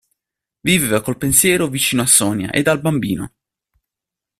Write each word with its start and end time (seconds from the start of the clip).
Viveva 0.61 1.01
col 1.03 1.19
pensiero 1.19 1.67
vicino 1.67 2.01
a 2.01 2.07
Sonia 2.07 2.49
ed 2.49 2.65
al 2.67 2.81
bambino. 2.81 3.33